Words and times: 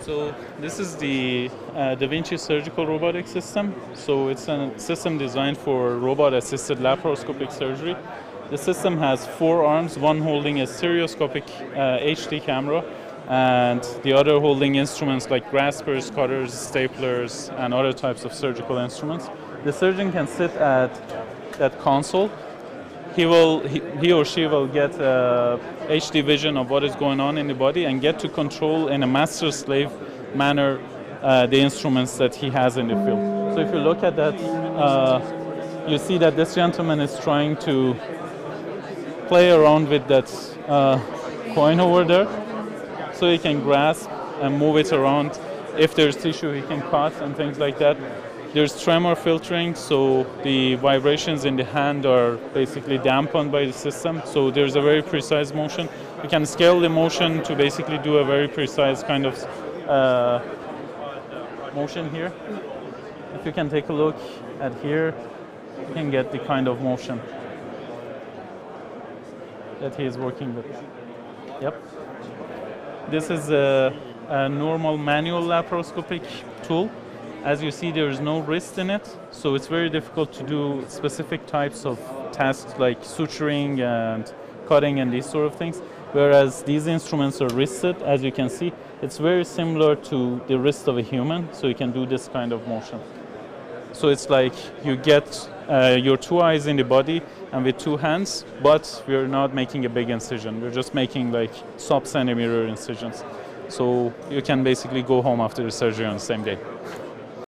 So 0.00 0.34
this 0.60 0.78
is 0.78 0.96
the 0.96 1.50
uh, 1.74 1.94
Da 1.94 2.06
Vinci 2.08 2.36
surgical 2.36 2.86
robotic 2.86 3.26
system. 3.26 3.74
So 3.94 4.28
it's 4.28 4.48
a 4.48 4.72
system 4.78 5.18
designed 5.18 5.58
for 5.58 5.96
robot-assisted 5.96 6.78
laparoscopic 6.78 7.52
surgery. 7.52 7.96
The 8.50 8.58
system 8.58 8.96
has 8.98 9.26
four 9.26 9.64
arms, 9.64 9.98
one 9.98 10.20
holding 10.20 10.60
a 10.60 10.66
stereoscopic 10.66 11.44
uh, 11.74 11.98
HD 12.00 12.42
camera 12.42 12.82
and 13.28 13.82
the 14.02 14.14
other 14.14 14.40
holding 14.40 14.76
instruments 14.76 15.28
like 15.28 15.50
graspers, 15.50 16.10
cutters, 16.10 16.52
staplers, 16.52 17.52
and 17.58 17.74
other 17.74 17.92
types 17.92 18.24
of 18.24 18.32
surgical 18.32 18.78
instruments. 18.78 19.28
The 19.64 19.72
surgeon 19.72 20.10
can 20.10 20.26
sit 20.26 20.50
at 20.52 20.90
that 21.58 21.78
console. 21.80 22.30
He 23.18 23.26
will, 23.26 23.66
he, 23.66 23.82
he 24.00 24.12
or 24.12 24.24
she 24.24 24.46
will 24.46 24.68
get 24.68 24.94
a 24.94 25.58
HD 25.88 26.24
vision 26.24 26.56
of 26.56 26.70
what 26.70 26.84
is 26.84 26.94
going 26.94 27.18
on 27.18 27.36
in 27.36 27.48
the 27.48 27.54
body 27.54 27.84
and 27.84 28.00
get 28.00 28.20
to 28.20 28.28
control 28.28 28.86
in 28.86 29.02
a 29.02 29.08
master-slave 29.08 29.90
manner 30.36 30.80
uh, 31.20 31.44
the 31.46 31.58
instruments 31.58 32.16
that 32.18 32.32
he 32.32 32.48
has 32.50 32.76
in 32.76 32.86
the 32.86 32.94
field. 32.94 33.54
So 33.54 33.58
if 33.58 33.74
you 33.74 33.80
look 33.80 34.04
at 34.04 34.14
that, 34.14 34.34
uh, 34.36 35.88
you 35.88 35.98
see 35.98 36.16
that 36.18 36.36
this 36.36 36.54
gentleman 36.54 37.00
is 37.00 37.18
trying 37.18 37.56
to 37.56 37.96
play 39.26 39.50
around 39.50 39.88
with 39.88 40.06
that 40.06 40.30
uh, 40.68 41.00
coin 41.56 41.80
over 41.80 42.04
there 42.04 42.28
so 43.14 43.28
he 43.28 43.38
can 43.38 43.60
grasp 43.64 44.08
and 44.42 44.56
move 44.56 44.76
it 44.76 44.92
around. 44.92 45.36
If 45.76 45.96
there's 45.96 46.14
tissue, 46.14 46.52
he 46.52 46.62
can 46.62 46.82
cut 46.82 47.20
and 47.20 47.36
things 47.36 47.58
like 47.58 47.78
that. 47.78 47.96
There's 48.54 48.82
tremor 48.82 49.14
filtering, 49.14 49.74
so 49.74 50.24
the 50.42 50.76
vibrations 50.76 51.44
in 51.44 51.56
the 51.56 51.64
hand 51.64 52.06
are 52.06 52.36
basically 52.54 52.96
dampened 52.96 53.52
by 53.52 53.66
the 53.66 53.74
system. 53.74 54.22
So 54.24 54.50
there's 54.50 54.74
a 54.74 54.80
very 54.80 55.02
precise 55.02 55.52
motion. 55.52 55.86
You 56.22 56.30
can 56.30 56.46
scale 56.46 56.80
the 56.80 56.88
motion 56.88 57.42
to 57.44 57.54
basically 57.54 57.98
do 57.98 58.16
a 58.16 58.24
very 58.24 58.48
precise 58.48 59.02
kind 59.02 59.26
of 59.26 59.34
uh, 59.86 60.40
motion 61.74 62.10
here. 62.10 62.32
If 63.34 63.44
you 63.44 63.52
can 63.52 63.68
take 63.68 63.90
a 63.90 63.92
look 63.92 64.16
at 64.60 64.74
here, 64.80 65.14
you 65.86 65.92
can 65.92 66.10
get 66.10 66.32
the 66.32 66.38
kind 66.38 66.68
of 66.68 66.80
motion 66.80 67.20
that 69.80 69.94
he 69.94 70.04
is 70.04 70.16
working 70.16 70.54
with. 70.56 70.66
Yep. 71.60 71.82
This 73.10 73.28
is 73.28 73.50
a, 73.50 73.94
a 74.28 74.48
normal 74.48 74.96
manual 74.96 75.42
laparoscopic 75.42 76.24
tool. 76.62 76.90
As 77.44 77.62
you 77.62 77.70
see, 77.70 77.92
there 77.92 78.08
is 78.08 78.20
no 78.20 78.40
wrist 78.40 78.78
in 78.78 78.90
it, 78.90 79.16
so 79.30 79.54
it's 79.54 79.68
very 79.68 79.88
difficult 79.88 80.32
to 80.34 80.42
do 80.42 80.84
specific 80.88 81.46
types 81.46 81.86
of 81.86 81.98
tasks 82.32 82.74
like 82.78 83.02
suturing 83.02 83.78
and 83.80 84.32
cutting 84.66 85.00
and 85.00 85.12
these 85.12 85.26
sort 85.26 85.46
of 85.46 85.54
things. 85.54 85.80
Whereas 86.12 86.62
these 86.62 86.86
instruments 86.86 87.40
are 87.40 87.48
wristed, 87.48 88.02
as 88.02 88.22
you 88.22 88.32
can 88.32 88.50
see, 88.50 88.72
it's 89.02 89.18
very 89.18 89.44
similar 89.44 89.94
to 89.96 90.40
the 90.48 90.58
wrist 90.58 90.88
of 90.88 90.98
a 90.98 91.02
human, 91.02 91.52
so 91.52 91.68
you 91.68 91.74
can 91.74 91.92
do 91.92 92.06
this 92.06 92.28
kind 92.28 92.52
of 92.52 92.66
motion. 92.66 93.00
So 93.92 94.08
it's 94.08 94.28
like 94.28 94.54
you 94.84 94.96
get 94.96 95.48
uh, 95.68 95.96
your 96.00 96.16
two 96.16 96.40
eyes 96.40 96.66
in 96.66 96.76
the 96.76 96.84
body 96.84 97.22
and 97.52 97.64
with 97.64 97.78
two 97.78 97.96
hands, 97.96 98.44
but 98.62 99.02
we're 99.06 99.28
not 99.28 99.54
making 99.54 99.84
a 99.84 99.88
big 99.88 100.10
incision. 100.10 100.60
We're 100.60 100.72
just 100.72 100.92
making 100.92 101.30
like 101.32 101.52
sub 101.76 102.06
centimeter 102.06 102.66
incisions. 102.66 103.24
So 103.68 104.12
you 104.30 104.42
can 104.42 104.64
basically 104.64 105.02
go 105.02 105.20
home 105.20 105.40
after 105.40 105.62
the 105.62 105.70
surgery 105.70 106.06
on 106.06 106.14
the 106.14 106.20
same 106.20 106.42
day. 106.42 106.58